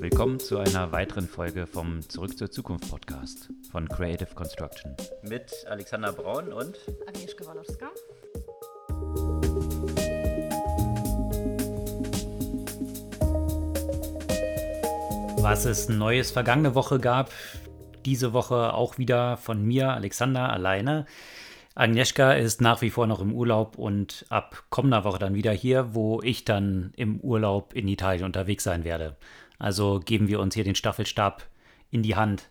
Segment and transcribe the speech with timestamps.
[0.00, 4.96] Willkommen zu einer weiteren Folge vom Zurück zur Zukunft Podcast von Creative Construction.
[5.22, 7.90] Mit Alexander Braun und Agnieszka Walowska.
[15.40, 17.30] Was es Neues vergangene Woche gab,
[18.04, 21.06] diese Woche auch wieder von mir, Alexander, alleine.
[21.76, 25.94] Agnieszka ist nach wie vor noch im Urlaub und ab kommender Woche dann wieder hier,
[25.94, 29.16] wo ich dann im Urlaub in Italien unterwegs sein werde.
[29.58, 31.46] Also geben wir uns hier den Staffelstab
[31.90, 32.48] in die Hand.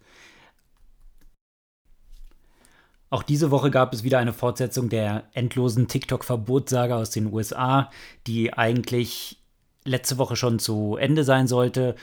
[3.09, 7.91] Auch diese Woche gab es wieder eine Fortsetzung der endlosen TikTok-Verbotssage aus den USA,
[8.25, 9.37] die eigentlich
[9.85, 11.95] letzte Woche schon zu Ende sein sollte.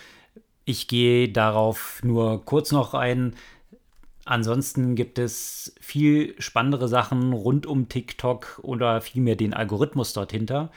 [0.65, 3.35] Ich gehe darauf nur kurz noch ein.
[4.25, 10.71] Ansonsten gibt es viel spannendere Sachen rund um TikTok oder vielmehr den Algorithmus dort hinter,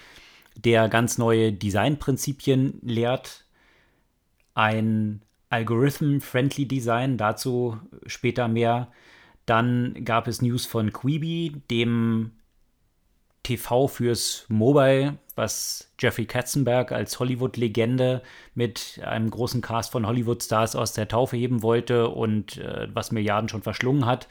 [0.55, 3.45] der ganz neue Designprinzipien lehrt.
[4.53, 8.91] Ein Algorithm-Friendly Design, dazu später mehr.
[9.46, 12.32] Dann gab es News von Quibi, dem
[13.43, 18.24] TV fürs Mobile, was Jeffrey Katzenberg als Hollywood-Legende
[18.55, 23.49] mit einem großen Cast von Hollywood-Stars aus der Taufe heben wollte und äh, was Milliarden
[23.49, 24.27] schon verschlungen hat.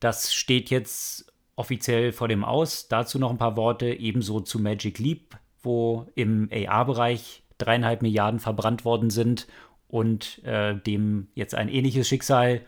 [0.00, 2.88] Das steht jetzt offiziell vor dem Aus.
[2.88, 8.84] Dazu noch ein paar Worte, ebenso zu Magic Leap, wo im AR-Bereich dreieinhalb Milliarden verbrannt
[8.84, 9.46] worden sind
[9.88, 12.62] und äh, dem jetzt ein ähnliches Schicksal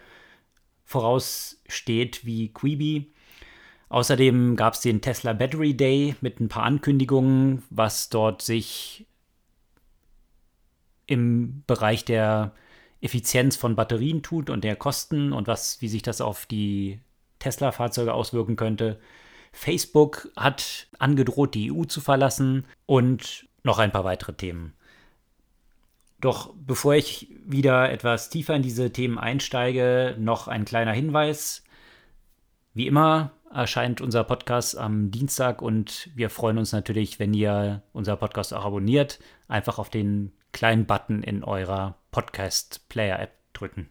[0.84, 3.12] voraussteht wie Quibi.
[3.88, 9.06] Außerdem gab es den Tesla Battery Day mit ein paar Ankündigungen, was dort sich
[11.06, 12.52] im Bereich der
[13.00, 17.00] Effizienz von Batterien tut und der Kosten und was, wie sich das auf die
[17.40, 19.00] Tesla-Fahrzeuge auswirken könnte.
[19.52, 24.72] Facebook hat angedroht, die EU zu verlassen und noch ein paar weitere Themen.
[26.23, 31.65] Doch bevor ich wieder etwas tiefer in diese Themen einsteige, noch ein kleiner Hinweis.
[32.75, 38.16] Wie immer erscheint unser Podcast am Dienstag und wir freuen uns natürlich, wenn ihr unser
[38.16, 39.19] Podcast auch abonniert.
[39.49, 43.88] Einfach auf den kleinen Button in eurer Podcast-Player-App drücken.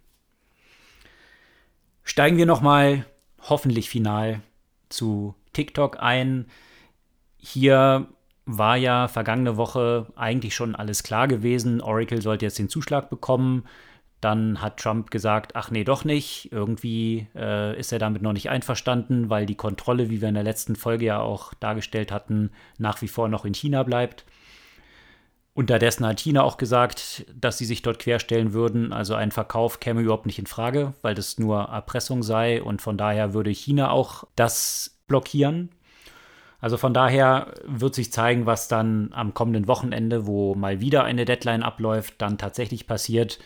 [2.03, 3.06] Steigen wir nochmal,
[3.41, 4.40] hoffentlich final,
[4.88, 6.50] zu TikTok ein.
[7.36, 8.08] Hier
[8.57, 11.81] war ja vergangene Woche eigentlich schon alles klar gewesen.
[11.81, 13.63] Oracle sollte jetzt den Zuschlag bekommen.
[14.19, 16.51] Dann hat Trump gesagt, ach nee, doch nicht.
[16.51, 20.44] Irgendwie äh, ist er damit noch nicht einverstanden, weil die Kontrolle, wie wir in der
[20.44, 24.25] letzten Folge ja auch dargestellt hatten, nach wie vor noch in China bleibt.
[25.53, 28.94] Unterdessen hat China auch gesagt, dass sie sich dort querstellen würden.
[28.94, 32.97] Also ein Verkauf käme überhaupt nicht in Frage, weil das nur Erpressung sei und von
[32.97, 35.69] daher würde China auch das blockieren.
[36.61, 41.25] Also von daher wird sich zeigen, was dann am kommenden Wochenende, wo mal wieder eine
[41.25, 43.39] Deadline abläuft, dann tatsächlich passiert.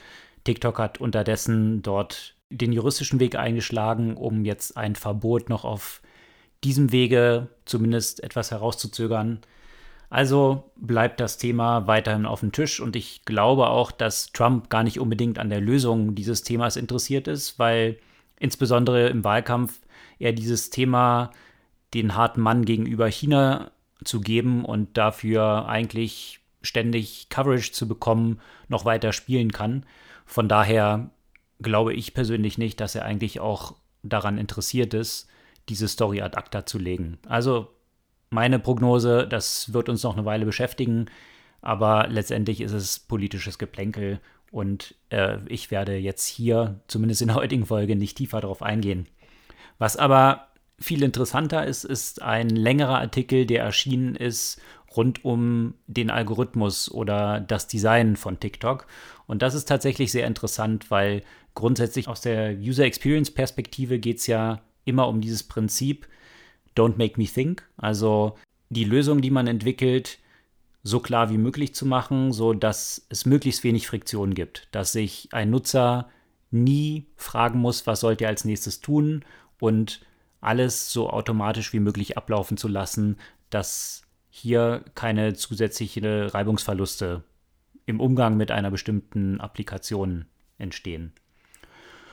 [0.43, 6.01] TikTok hat unterdessen dort den juristischen Weg eingeschlagen, um jetzt ein Verbot noch auf
[6.63, 9.39] diesem Wege zumindest etwas herauszuzögern.
[10.09, 14.83] Also bleibt das Thema weiterhin auf dem Tisch und ich glaube auch, dass Trump gar
[14.83, 17.97] nicht unbedingt an der Lösung dieses Themas interessiert ist, weil
[18.39, 19.79] insbesondere im Wahlkampf
[20.19, 21.31] er dieses Thema
[21.93, 23.71] den harten Mann gegenüber China
[24.03, 29.85] zu geben und dafür eigentlich ständig Coverage zu bekommen, noch weiter spielen kann.
[30.25, 31.11] Von daher
[31.61, 35.27] glaube ich persönlich nicht, dass er eigentlich auch daran interessiert ist,
[35.69, 37.17] diese Story ad acta zu legen.
[37.27, 37.69] Also
[38.29, 41.05] meine Prognose, das wird uns noch eine Weile beschäftigen,
[41.61, 44.19] aber letztendlich ist es politisches Geplänkel
[44.51, 49.07] und äh, ich werde jetzt hier, zumindest in der heutigen Folge, nicht tiefer darauf eingehen.
[49.77, 50.47] Was aber
[50.79, 54.61] viel interessanter ist, ist ein längerer Artikel, der erschienen ist
[54.95, 58.87] rund um den Algorithmus oder das Design von TikTok.
[59.27, 64.27] Und das ist tatsächlich sehr interessant, weil grundsätzlich aus der User Experience Perspektive geht es
[64.27, 66.07] ja immer um dieses Prinzip,
[66.75, 67.67] don't make me think.
[67.77, 68.35] Also
[68.69, 70.19] die Lösung, die man entwickelt,
[70.83, 75.29] so klar wie möglich zu machen, so dass es möglichst wenig Friktion gibt, dass sich
[75.31, 76.09] ein Nutzer
[76.51, 79.25] nie fragen muss, was sollte er als nächstes tun
[79.59, 80.01] und
[80.45, 83.17] alles so automatisch wie möglich ablaufen zu lassen,
[83.49, 87.23] dass hier keine zusätzlichen Reibungsverluste
[87.85, 90.25] im Umgang mit einer bestimmten Applikation
[90.57, 91.13] entstehen.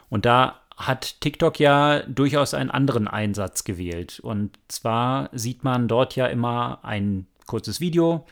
[0.09, 4.21] Und da hat TikTok ja durchaus einen anderen Einsatz gewählt.
[4.21, 8.27] Und zwar sieht man dort ja immer ein kurzes Video,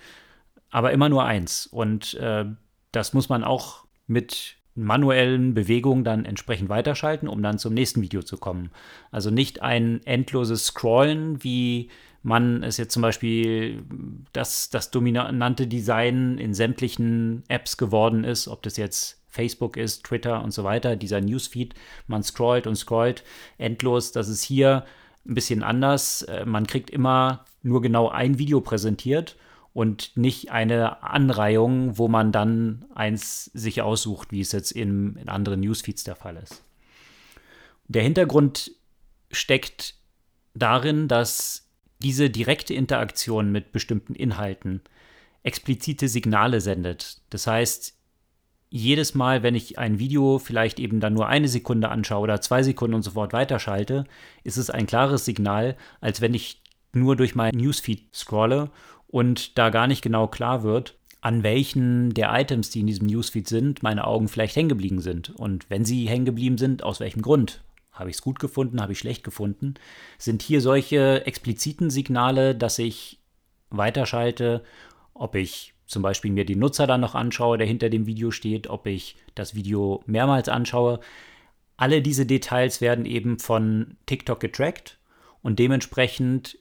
[0.71, 1.67] aber immer nur eins.
[1.67, 2.45] Und äh,
[2.93, 8.23] das muss man auch mit manuellen Bewegungen dann entsprechend weiterschalten, um dann zum nächsten Video
[8.23, 8.71] zu kommen.
[9.11, 11.91] Also nicht ein endloses Scrollen, wie
[12.23, 13.83] man es jetzt zum Beispiel
[14.33, 20.43] das, das dominante Design in sämtlichen Apps geworden ist, ob das jetzt Facebook ist, Twitter
[20.43, 21.75] und so weiter, dieser Newsfeed,
[22.09, 23.23] man scrollt und scrollt
[23.59, 24.85] endlos, das ist hier
[25.27, 26.23] ein bisschen anders.
[26.23, 29.37] Äh, man kriegt immer nur genau ein Video präsentiert
[29.73, 35.29] und nicht eine Anreihung, wo man dann eins sich aussucht, wie es jetzt in, in
[35.29, 36.65] anderen Newsfeeds der Fall ist.
[37.87, 38.73] Der Hintergrund
[39.31, 39.95] steckt
[40.55, 41.69] darin, dass
[42.03, 44.81] diese direkte Interaktion mit bestimmten Inhalten
[45.43, 47.21] explizite Signale sendet.
[47.31, 47.97] Das heißt,
[48.71, 52.63] jedes Mal, wenn ich ein Video vielleicht eben dann nur eine Sekunde anschaue oder zwei
[52.63, 54.05] Sekunden und sofort weiterschalte,
[54.45, 56.63] ist es ein klares Signal, als wenn ich
[56.93, 58.71] nur durch mein Newsfeed scrolle
[59.11, 63.47] und da gar nicht genau klar wird, an welchen der Items, die in diesem Newsfeed
[63.47, 65.31] sind, meine Augen vielleicht hängen geblieben sind.
[65.31, 67.63] Und wenn sie hängen geblieben sind, aus welchem Grund?
[67.93, 68.81] Habe ich es gut gefunden?
[68.81, 69.75] Habe ich schlecht gefunden?
[70.17, 73.19] Sind hier solche expliziten Signale, dass ich
[73.69, 74.63] weiterschalte,
[75.13, 78.69] ob ich zum Beispiel mir den Nutzer dann noch anschaue, der hinter dem Video steht,
[78.71, 81.01] ob ich das Video mehrmals anschaue.
[81.77, 84.99] Alle diese Details werden eben von TikTok getrackt
[85.43, 86.59] und dementsprechend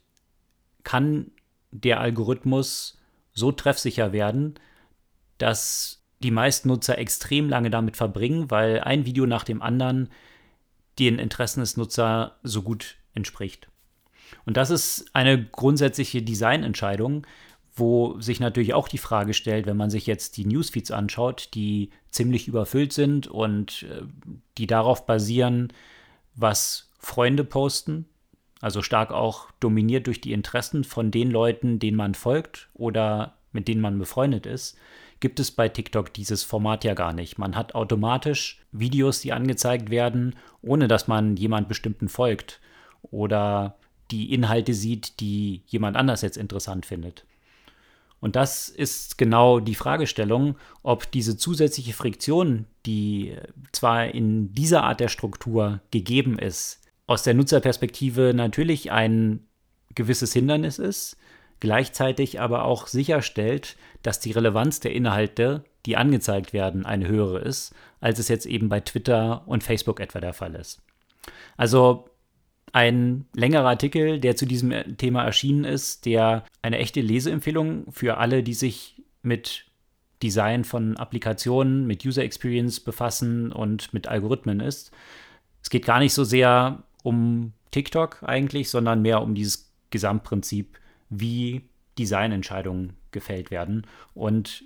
[0.83, 1.31] kann
[1.71, 2.97] der Algorithmus
[3.33, 4.55] so treffsicher werden,
[5.37, 10.09] dass die meisten Nutzer extrem lange damit verbringen, weil ein Video nach dem anderen
[10.97, 13.69] den Interessen des Nutzers so gut entspricht.
[14.45, 17.25] Und das ist eine grundsätzliche Designentscheidung,
[17.73, 21.91] wo sich natürlich auch die Frage stellt, wenn man sich jetzt die Newsfeeds anschaut, die
[22.09, 24.01] ziemlich überfüllt sind und äh,
[24.57, 25.71] die darauf basieren,
[26.35, 28.05] was Freunde posten,
[28.61, 33.67] also stark auch dominiert durch die Interessen von den Leuten, denen man folgt oder mit
[33.67, 34.77] denen man befreundet ist,
[35.19, 37.37] gibt es bei TikTok dieses Format ja gar nicht.
[37.37, 42.59] Man hat automatisch Videos, die angezeigt werden, ohne dass man jemand bestimmten folgt
[43.01, 43.75] oder
[44.11, 47.25] die Inhalte sieht, die jemand anders jetzt interessant findet.
[48.21, 53.37] Und das ist genau die Fragestellung, ob diese zusätzliche Friktion, die
[53.71, 59.47] zwar in dieser Art der Struktur gegeben ist, aus der Nutzerperspektive natürlich ein
[59.95, 61.17] gewisses Hindernis ist,
[61.59, 67.73] gleichzeitig aber auch sicherstellt, dass die Relevanz der Inhalte, die angezeigt werden, eine höhere ist,
[67.99, 70.83] als es jetzt eben bei Twitter und Facebook etwa der Fall ist.
[71.57, 72.07] Also
[72.73, 78.43] ein längerer Artikel, der zu diesem Thema erschienen ist, der eine echte Leseempfehlung für alle,
[78.43, 79.65] die sich mit
[80.21, 84.91] Design von Applikationen, mit User Experience befassen und mit Algorithmen ist.
[85.63, 90.79] Es geht gar nicht so sehr um TikTok eigentlich, sondern mehr um dieses Gesamtprinzip,
[91.09, 91.63] wie
[91.97, 93.85] Designentscheidungen gefällt werden.
[94.13, 94.63] Und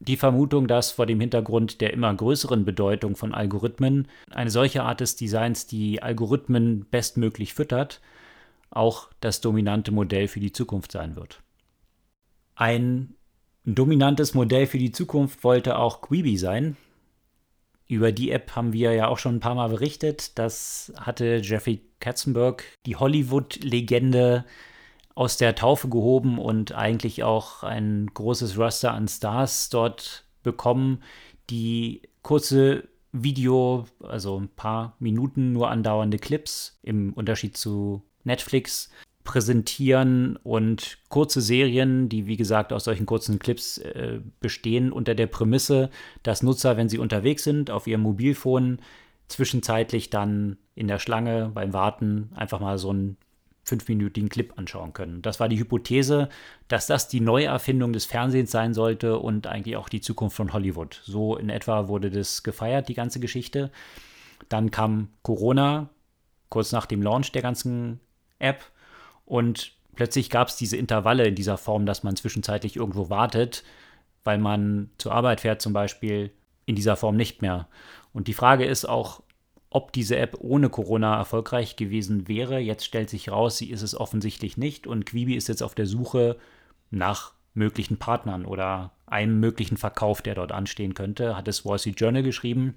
[0.00, 5.00] die Vermutung, dass vor dem Hintergrund der immer größeren Bedeutung von Algorithmen eine solche Art
[5.00, 8.00] des Designs, die Algorithmen bestmöglich füttert,
[8.70, 11.42] auch das dominante Modell für die Zukunft sein wird.
[12.54, 13.14] Ein
[13.64, 16.76] dominantes Modell für die Zukunft wollte auch Quibi sein.
[17.88, 20.38] Über die App haben wir ja auch schon ein paar Mal berichtet.
[20.38, 24.44] Das hatte Jeffrey Katzenberg, die Hollywood-Legende,
[25.14, 31.02] aus der Taufe gehoben und eigentlich auch ein großes Roster an Stars dort bekommen,
[31.50, 38.90] die kurze Video, also ein paar Minuten nur andauernde Clips im Unterschied zu Netflix
[39.28, 45.26] präsentieren und kurze Serien, die wie gesagt aus solchen kurzen Clips äh, bestehen, unter der
[45.26, 45.90] Prämisse,
[46.22, 48.78] dass Nutzer, wenn sie unterwegs sind, auf ihrem Mobilfon
[49.28, 53.18] zwischenzeitlich dann in der Schlange beim Warten einfach mal so ein
[53.64, 55.20] fünfminütigen Clip anschauen können.
[55.20, 56.30] Das war die Hypothese,
[56.68, 61.02] dass das die Neuerfindung des Fernsehens sein sollte und eigentlich auch die Zukunft von Hollywood.
[61.04, 63.70] So in etwa wurde das gefeiert, die ganze Geschichte.
[64.48, 65.90] Dann kam Corona,
[66.48, 68.00] kurz nach dem Launch der ganzen
[68.38, 68.64] App
[69.28, 73.62] und plötzlich gab es diese Intervalle in dieser Form, dass man zwischenzeitlich irgendwo wartet,
[74.24, 76.32] weil man zur Arbeit fährt zum Beispiel,
[76.64, 77.68] in dieser Form nicht mehr.
[78.12, 79.22] Und die Frage ist auch,
[79.70, 82.58] ob diese App ohne Corona erfolgreich gewesen wäre.
[82.58, 85.86] Jetzt stellt sich raus, sie ist es offensichtlich nicht und Quibi ist jetzt auf der
[85.86, 86.36] Suche
[86.90, 92.00] nach möglichen Partnern oder einem möglichen Verkauf, der dort anstehen könnte, hat das Wall Street
[92.00, 92.76] Journal geschrieben.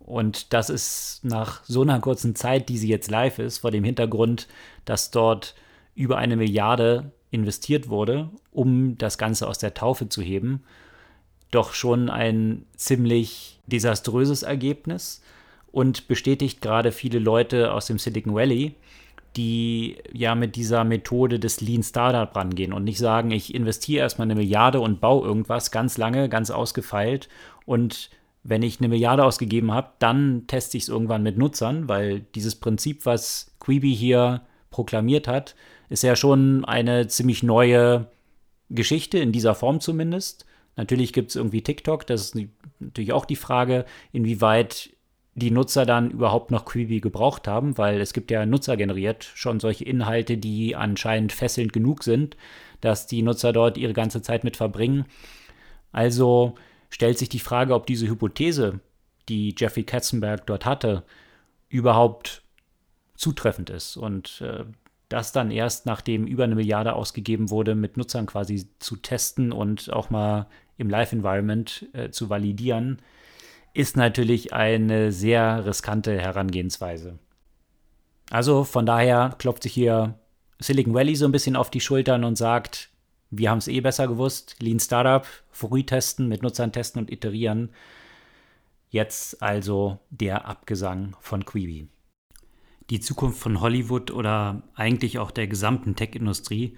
[0.00, 3.84] Und das ist nach so einer kurzen Zeit, die sie jetzt live ist, vor dem
[3.84, 4.48] Hintergrund,
[4.84, 5.54] dass dort
[5.94, 10.64] über eine Milliarde investiert wurde, um das Ganze aus der Taufe zu heben,
[11.50, 15.22] doch schon ein ziemlich desaströses Ergebnis
[15.72, 18.74] und bestätigt gerade viele Leute aus dem Silicon Valley,
[19.36, 24.26] die ja mit dieser Methode des Lean Startup rangehen und nicht sagen, ich investiere erstmal
[24.26, 27.28] eine Milliarde und baue irgendwas ganz lange, ganz ausgefeilt
[27.64, 28.10] und
[28.42, 32.56] wenn ich eine Milliarde ausgegeben habe, dann teste ich es irgendwann mit Nutzern, weil dieses
[32.56, 35.54] Prinzip, was Quibi hier proklamiert hat,
[35.88, 38.06] ist ja schon eine ziemlich neue
[38.70, 40.46] Geschichte, in dieser Form zumindest.
[40.76, 42.46] Natürlich gibt es irgendwie TikTok, das ist
[42.78, 44.90] natürlich auch die Frage, inwieweit
[45.34, 49.60] die Nutzer dann überhaupt noch Quibi gebraucht haben, weil es gibt ja Nutzer generiert schon
[49.60, 52.36] solche Inhalte, die anscheinend fesselnd genug sind,
[52.80, 55.04] dass die Nutzer dort ihre ganze Zeit mit verbringen.
[55.92, 56.54] Also
[56.90, 58.80] stellt sich die Frage, ob diese Hypothese,
[59.28, 61.04] die Jeffrey Katzenberg dort hatte,
[61.68, 62.42] überhaupt
[63.14, 63.96] zutreffend ist.
[63.96, 64.64] Und äh,
[65.08, 69.92] das dann erst, nachdem über eine Milliarde ausgegeben wurde, mit Nutzern quasi zu testen und
[69.92, 70.46] auch mal
[70.78, 73.00] im Live-Environment äh, zu validieren,
[73.74, 77.18] ist natürlich eine sehr riskante Herangehensweise.
[78.30, 80.18] Also von daher klopft sich hier
[80.60, 82.89] Silicon Valley so ein bisschen auf die Schultern und sagt,
[83.30, 87.70] wir haben es eh besser gewusst, Lean Startup, früh testen, mit Nutzern testen und iterieren.
[88.90, 91.88] Jetzt also der Abgesang von Quibi.
[92.90, 96.76] Die Zukunft von Hollywood oder eigentlich auch der gesamten Tech-Industrie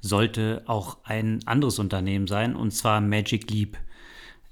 [0.00, 3.78] sollte auch ein anderes Unternehmen sein, und zwar Magic Leap.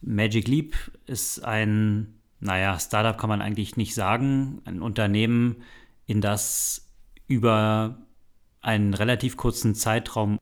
[0.01, 0.77] Magic Leap
[1.07, 5.57] ist ein, naja, Startup kann man eigentlich nicht sagen, ein Unternehmen,
[6.07, 6.89] in das
[7.27, 7.99] über
[8.61, 10.39] einen relativ kurzen Zeitraum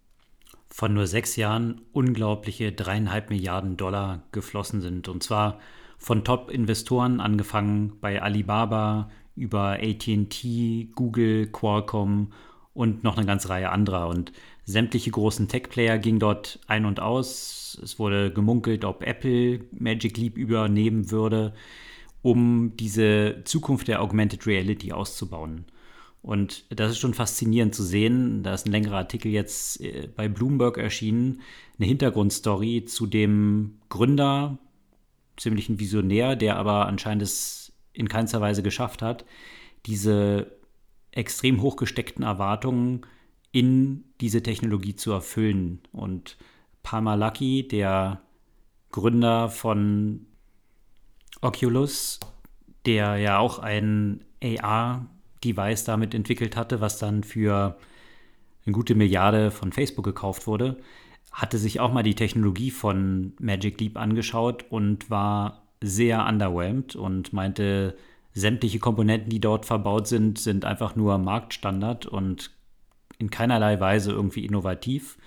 [0.78, 5.08] von nur sechs Jahren unglaubliche dreieinhalb Milliarden Dollar geflossen sind.
[5.08, 5.58] Und zwar
[5.98, 12.32] von Top-Investoren angefangen bei Alibaba über ATT, Google, Qualcomm
[12.74, 14.06] und noch eine ganze Reihe anderer.
[14.06, 14.30] Und
[14.66, 17.76] sämtliche großen Tech-Player gingen dort ein und aus.
[17.82, 21.54] Es wurde gemunkelt, ob Apple Magic Leap übernehmen würde,
[22.22, 25.64] um diese Zukunft der Augmented Reality auszubauen.
[26.28, 28.42] Und das ist schon faszinierend zu sehen.
[28.42, 31.40] Da ist ein längerer Artikel jetzt äh, bei Bloomberg erschienen,
[31.78, 34.58] eine Hintergrundstory zu dem Gründer,
[35.38, 39.24] ziemlich ein Visionär, der aber anscheinend es in keinster Weise geschafft hat,
[39.86, 40.52] diese
[41.12, 43.06] extrem hochgesteckten Erwartungen
[43.50, 45.80] in diese Technologie zu erfüllen.
[45.92, 46.36] Und
[46.82, 48.20] Palmer Lucky, der
[48.90, 50.26] Gründer von
[51.40, 52.20] Oculus,
[52.84, 54.26] der ja auch ein
[55.38, 57.78] AR-Device damit entwickelt hatte, was dann für
[58.66, 60.76] eine gute Milliarde von Facebook gekauft wurde,
[61.32, 67.32] hatte sich auch mal die Technologie von Magic Leap angeschaut und war sehr underwhelmed und
[67.32, 67.96] meinte,
[68.34, 72.50] sämtliche Komponenten, die dort verbaut sind, sind einfach nur Marktstandard und
[73.18, 75.18] in keinerlei Weise irgendwie innovativ.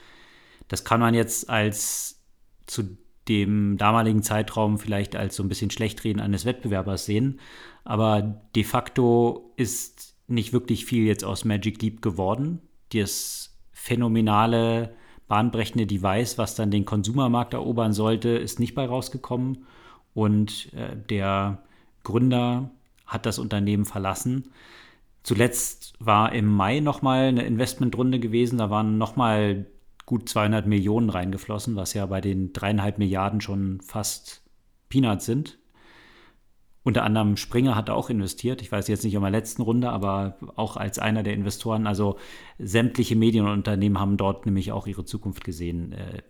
[0.68, 2.22] Das kann man jetzt als
[2.68, 2.98] zu
[3.28, 7.40] dem damaligen Zeitraum vielleicht als so ein bisschen Schlechtreden eines Wettbewerbers sehen.
[7.84, 12.60] Aber de facto ist nicht wirklich viel jetzt aus Magic Leap geworden.
[12.94, 14.96] Das phänomenale,
[15.28, 19.66] bahnbrechende Device, was dann den Konsumermarkt erobern sollte, ist nicht bei rausgekommen.
[20.13, 21.63] Und äh, der
[22.04, 22.72] Gründer
[23.06, 24.51] hat das Unternehmen verlassen.
[25.24, 28.58] Zuletzt war im Mai nochmal eine Investmentrunde gewesen.
[28.58, 29.68] Da waren nochmal
[30.12, 34.44] gut 200 Millionen reingeflossen, was ja bei den dreieinhalb Milliarden schon fast
[34.89, 35.58] Peanuts sind.
[36.84, 38.62] Unter anderem Springer hat auch investiert.
[38.62, 41.88] Ich weiß jetzt nicht in der letzten Runde, aber auch als einer der Investoren.
[41.88, 42.18] Also
[42.60, 45.94] sämtliche Medienunternehmen haben dort nämlich auch ihre Zukunft gesehen.
[45.94, 46.24] Äh,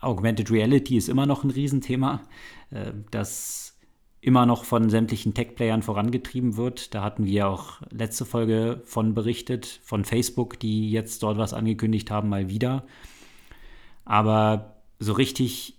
[0.00, 2.22] Augmented Reality ist immer noch ein Riesenthema.
[2.70, 3.78] Äh, das
[4.22, 6.94] immer noch von sämtlichen Tech-Playern vorangetrieben wird.
[6.94, 12.10] Da hatten wir auch letzte Folge von berichtet, von Facebook, die jetzt dort was angekündigt
[12.10, 12.86] haben, mal wieder.
[14.08, 15.74] Aber so richtig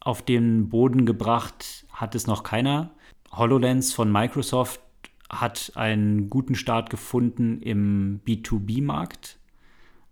[0.00, 2.94] auf den Boden gebracht hat es noch keiner.
[3.32, 4.80] HoloLens von Microsoft
[5.28, 9.40] hat einen guten Start gefunden im B2B-Markt,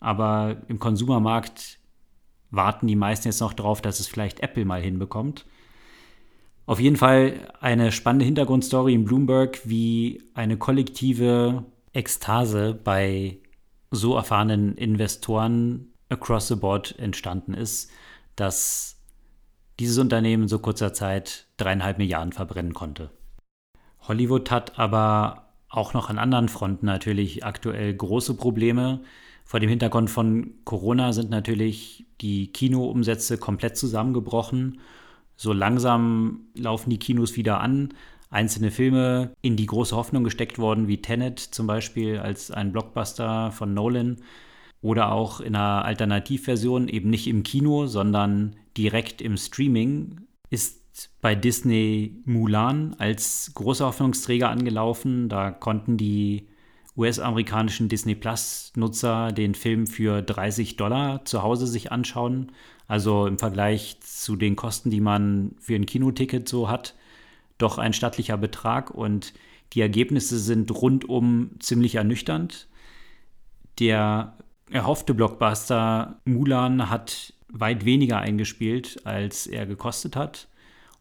[0.01, 1.79] aber im Konsumermarkt
[2.51, 5.47] warten die meisten jetzt noch darauf, dass es vielleicht Apple mal hinbekommt.
[6.67, 13.39] Auf jeden Fall eine spannende Hintergrundstory in Bloomberg, wie eine kollektive Ekstase bei
[13.93, 17.91] so erfahrenen Investoren across the board entstanden ist,
[18.37, 18.97] dass
[19.81, 23.11] dieses Unternehmen in so kurzer Zeit dreieinhalb Milliarden verbrennen konnte.
[24.01, 29.01] Hollywood hat aber auch noch an anderen Fronten natürlich aktuell große Probleme.
[29.45, 34.79] Vor dem Hintergrund von Corona sind natürlich die Kinoumsätze komplett zusammengebrochen
[35.43, 37.95] so langsam laufen die Kinos wieder an.
[38.31, 43.51] Einzelne Filme in die große Hoffnung gesteckt worden, wie Tenet zum Beispiel als ein Blockbuster
[43.51, 44.19] von Nolan.
[44.83, 50.21] Oder auch in einer Alternativversion, eben nicht im Kino, sondern direkt im Streaming,
[50.51, 50.83] ist
[51.21, 55.29] bei Disney Mulan als großer Hoffnungsträger angelaufen.
[55.29, 56.49] Da konnten die
[56.97, 62.53] US-amerikanischen Disney Plus-Nutzer den Film für 30 Dollar zu Hause sich anschauen.
[62.89, 66.95] Also im Vergleich zu den Kosten, die man für ein Kinoticket so hat,
[67.57, 68.91] doch ein stattlicher Betrag.
[68.91, 69.33] Und
[69.73, 72.69] die Ergebnisse sind rundum ziemlich ernüchternd.
[73.79, 74.37] Der
[74.73, 80.49] erhoffte Blockbuster Mulan hat weit weniger eingespielt, als er gekostet hat.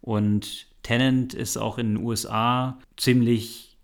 [0.01, 3.77] Und Tenant ist auch in den USA ziemlich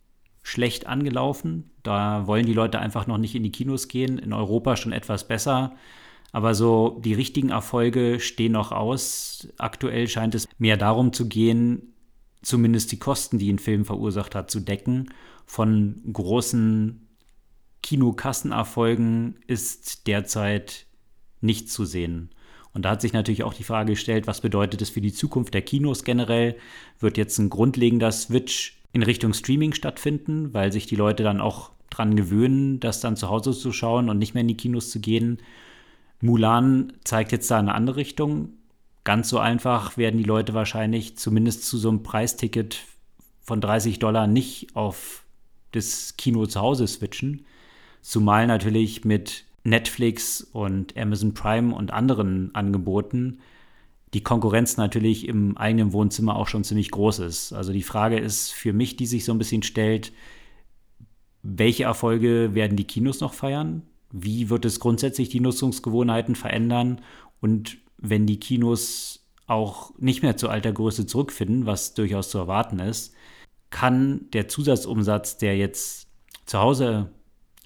[0.44, 1.72] schlecht angelaufen.
[1.84, 4.18] Da wollen die Leute einfach noch nicht in die Kinos gehen.
[4.18, 5.76] In Europa schon etwas besser.
[6.32, 9.48] Aber so die richtigen Erfolge stehen noch aus.
[9.58, 11.94] Aktuell scheint es mehr darum zu gehen,
[12.42, 15.14] zumindest die Kosten, die ein Film verursacht hat, zu decken.
[15.46, 17.07] Von großen
[17.84, 20.86] Kinokassenerfolgen ist derzeit
[21.42, 22.30] nichts zu sehen.
[22.74, 25.54] Und da hat sich natürlich auch die Frage gestellt, was bedeutet es für die Zukunft
[25.54, 26.58] der Kinos generell?
[27.00, 31.72] Wird jetzt ein grundlegender Switch in Richtung Streaming stattfinden, weil sich die Leute dann auch
[31.90, 35.00] dran gewöhnen, das dann zu Hause zu schauen und nicht mehr in die Kinos zu
[35.00, 35.40] gehen?
[36.22, 38.50] Mulan zeigt jetzt da eine andere Richtung.
[39.04, 42.84] Ganz so einfach werden die Leute wahrscheinlich zumindest zu so einem Preisticket
[43.42, 45.24] von 30 Dollar nicht auf
[45.72, 47.46] das Kino zu Hause switchen.
[48.02, 53.40] Zumal natürlich mit Netflix und Amazon Prime und anderen Angeboten
[54.14, 57.54] die Konkurrenz natürlich im eigenen Wohnzimmer auch schon ziemlich groß ist.
[57.54, 60.14] Also die Frage ist für mich, die sich so ein bisschen stellt,
[61.44, 63.84] welche Erfolge werden die Kinos noch feiern?
[64.12, 67.02] Wie wird es grundsätzlich die Nutzungsgewohnheiten verändern?
[67.42, 72.80] Und wenn die Kinos auch nicht mehr zu alter Größe zurückfinden, was durchaus zu erwarten
[72.80, 73.14] ist,
[73.70, 76.08] kann der Zusatzumsatz, der jetzt
[76.46, 77.12] zu Hause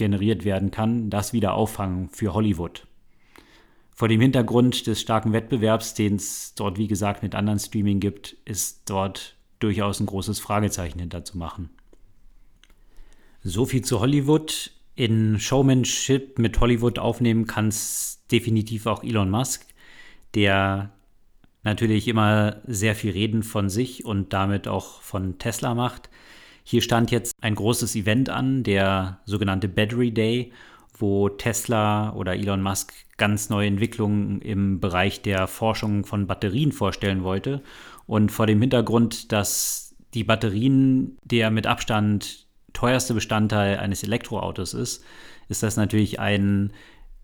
[0.01, 2.87] generiert werden kann, das wieder auffangen für Hollywood.
[3.93, 8.35] Vor dem Hintergrund des starken Wettbewerbs, den es dort, wie gesagt, mit anderen Streaming gibt,
[8.45, 11.69] ist dort durchaus ein großes Fragezeichen hinter zu machen.
[13.43, 14.71] So viel zu Hollywood.
[14.95, 19.67] In Showmanship mit Hollywood aufnehmen kann es definitiv auch Elon Musk,
[20.33, 20.91] der
[21.61, 26.09] natürlich immer sehr viel Reden von sich und damit auch von Tesla macht.
[26.63, 30.51] Hier stand jetzt ein großes Event an, der sogenannte Battery Day,
[30.97, 37.23] wo Tesla oder Elon Musk ganz neue Entwicklungen im Bereich der Forschung von Batterien vorstellen
[37.23, 37.61] wollte.
[38.05, 45.03] Und vor dem Hintergrund, dass die Batterien der mit Abstand teuerste Bestandteil eines Elektroautos ist,
[45.49, 46.71] ist das natürlich ein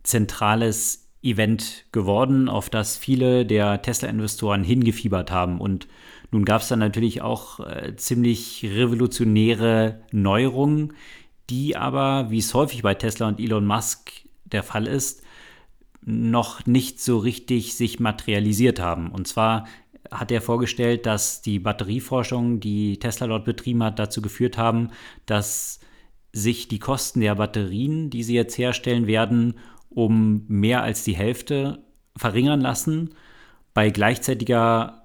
[0.03, 5.59] zentrales Event geworden, auf das viele der Tesla-Investoren hingefiebert haben.
[5.59, 5.87] Und
[6.31, 10.93] nun gab es dann natürlich auch äh, ziemlich revolutionäre Neuerungen,
[11.49, 14.11] die aber, wie es häufig bei Tesla und Elon Musk
[14.45, 15.23] der Fall ist,
[16.01, 19.11] noch nicht so richtig sich materialisiert haben.
[19.11, 19.67] Und zwar
[20.11, 24.89] hat er vorgestellt, dass die Batterieforschung, die Tesla dort betrieben hat, dazu geführt haben,
[25.25, 25.79] dass
[26.33, 29.55] sich die Kosten der Batterien, die sie jetzt herstellen werden,
[29.89, 31.83] um mehr als die Hälfte
[32.15, 33.15] verringern lassen,
[33.73, 34.96] bei gleichzeitiger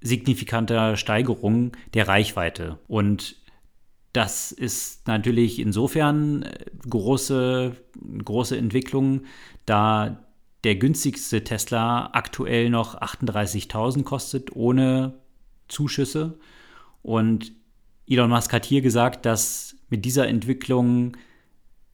[0.00, 2.78] signifikanter Steigerung der Reichweite.
[2.88, 3.36] Und
[4.12, 7.76] das ist natürlich insofern äh, große,
[8.24, 9.22] große Entwicklung,
[9.66, 10.24] da
[10.64, 15.14] der günstigste Tesla aktuell noch 38.000 kostet, ohne
[15.68, 16.38] Zuschüsse.
[17.02, 17.52] Und
[18.06, 21.16] Elon Musk hat hier gesagt, dass mit dieser Entwicklung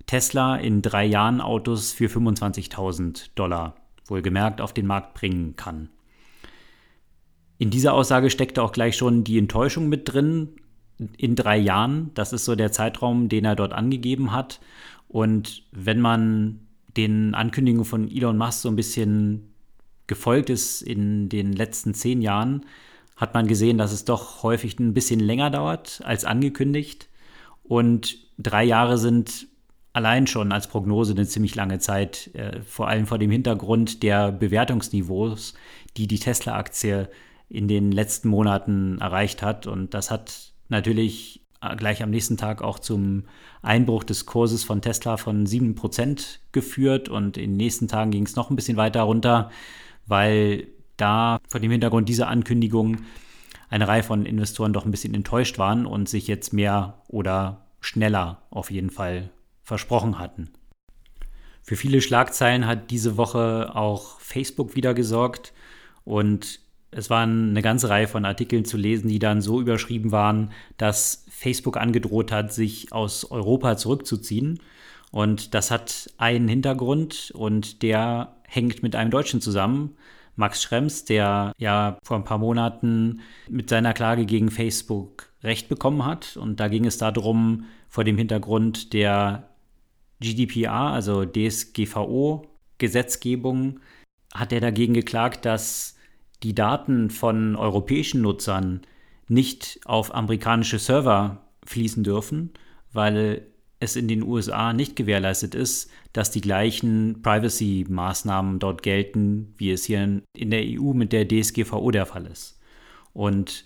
[0.06, 5.90] Tesla in drei Jahren Autos für 25.000 Dollar wohlgemerkt auf den Markt bringen kann.
[7.58, 10.50] In dieser Aussage steckte auch gleich schon die Enttäuschung mit drin.
[11.16, 14.60] In drei Jahren, das ist so der Zeitraum, den er dort angegeben hat.
[15.08, 16.60] Und wenn man
[16.96, 19.52] den Ankündigungen von Elon Musk so ein bisschen
[20.06, 22.64] gefolgt ist in den letzten zehn Jahren,
[23.16, 27.08] hat man gesehen, dass es doch häufig ein bisschen länger dauert als angekündigt.
[27.62, 29.48] Und drei Jahre sind
[29.92, 34.30] allein schon als Prognose eine ziemlich lange Zeit, äh, vor allem vor dem Hintergrund der
[34.30, 35.54] Bewertungsniveaus,
[35.96, 37.08] die die Tesla-Aktie
[37.48, 39.66] in den letzten Monaten erreicht hat.
[39.66, 43.24] Und das hat natürlich äh, gleich am nächsten Tag auch zum
[43.62, 47.08] Einbruch des Kurses von Tesla von 7% geführt.
[47.08, 49.50] Und in den nächsten Tagen ging es noch ein bisschen weiter runter,
[50.06, 52.98] weil da vor dem Hintergrund dieser Ankündigung
[53.68, 58.42] eine Reihe von Investoren doch ein bisschen enttäuscht waren und sich jetzt mehr oder schneller
[58.50, 59.30] auf jeden Fall
[59.62, 60.50] versprochen hatten.
[61.62, 65.52] Für viele Schlagzeilen hat diese Woche auch Facebook wieder gesorgt
[66.04, 66.60] und
[66.96, 71.26] es waren eine ganze Reihe von Artikeln zu lesen, die dann so überschrieben waren, dass
[71.28, 74.60] Facebook angedroht hat, sich aus Europa zurückzuziehen.
[75.10, 79.94] Und das hat einen Hintergrund und der hängt mit einem Deutschen zusammen,
[80.36, 86.06] Max Schrems, der ja vor ein paar Monaten mit seiner Klage gegen Facebook Recht bekommen
[86.06, 86.38] hat.
[86.38, 89.50] Und da ging es darum, vor dem Hintergrund der
[90.20, 93.80] GDPR, also DSGVO-Gesetzgebung,
[94.32, 95.95] hat er dagegen geklagt, dass
[96.46, 98.82] die Daten von europäischen Nutzern
[99.26, 102.50] nicht auf amerikanische Server fließen dürfen,
[102.92, 103.48] weil
[103.80, 109.86] es in den USA nicht gewährleistet ist, dass die gleichen Privacy-Maßnahmen dort gelten, wie es
[109.86, 112.60] hier in der EU mit der DSGVO der Fall ist.
[113.12, 113.64] Und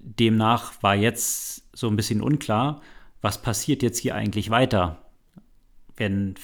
[0.00, 2.80] demnach war jetzt so ein bisschen unklar,
[3.20, 5.02] was passiert jetzt hier eigentlich weiter,
[5.98, 6.36] wenn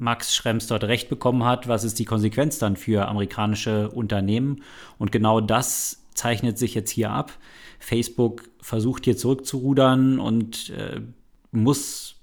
[0.00, 4.62] Max Schrems dort recht bekommen hat, was ist die Konsequenz dann für amerikanische Unternehmen?
[4.98, 7.32] Und genau das zeichnet sich jetzt hier ab.
[7.78, 11.02] Facebook versucht hier zurückzurudern und äh,
[11.52, 12.16] muss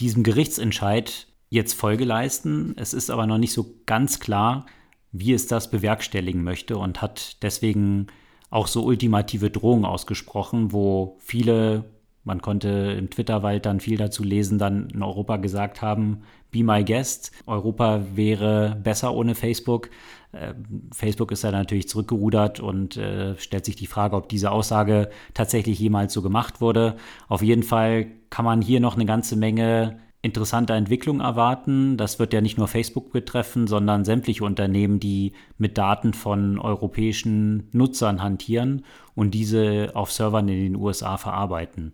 [0.00, 2.74] diesem Gerichtsentscheid jetzt Folge leisten.
[2.76, 4.64] Es ist aber noch nicht so ganz klar,
[5.12, 8.06] wie es das bewerkstelligen möchte und hat deswegen
[8.48, 11.84] auch so ultimative Drohungen ausgesprochen, wo viele,
[12.24, 16.84] man konnte im Twitter-Wald dann viel dazu lesen, dann in Europa gesagt haben, be my
[16.84, 19.90] guest, Europa wäre besser ohne Facebook.
[20.32, 20.54] Äh,
[20.92, 25.78] Facebook ist da natürlich zurückgerudert und äh, stellt sich die Frage, ob diese Aussage tatsächlich
[25.78, 26.96] jemals so gemacht wurde.
[27.28, 31.96] Auf jeden Fall kann man hier noch eine ganze Menge interessanter Entwicklung erwarten.
[31.96, 37.68] Das wird ja nicht nur Facebook betreffen, sondern sämtliche Unternehmen, die mit Daten von europäischen
[37.72, 41.92] Nutzern hantieren und diese auf Servern in den USA verarbeiten.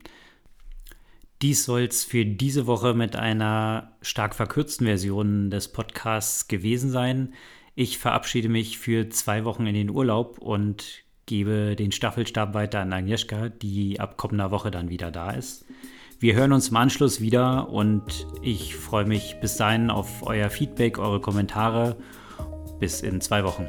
[1.42, 7.34] Dies soll es für diese Woche mit einer stark verkürzten Version des Podcasts gewesen sein.
[7.74, 12.92] Ich verabschiede mich für zwei Wochen in den Urlaub und gebe den Staffelstab weiter an
[12.92, 15.65] Agnieszka, die ab kommender Woche dann wieder da ist.
[16.18, 20.98] Wir hören uns im Anschluss wieder und ich freue mich bis dahin auf euer Feedback,
[20.98, 21.96] eure Kommentare.
[22.80, 23.66] Bis in zwei Wochen.